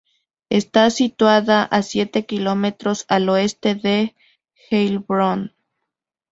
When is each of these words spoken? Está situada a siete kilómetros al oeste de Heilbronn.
Está 0.49 0.89
situada 0.89 1.61
a 1.63 1.83
siete 1.83 2.25
kilómetros 2.25 3.05
al 3.07 3.29
oeste 3.29 3.75
de 3.75 4.15
Heilbronn. 4.71 5.53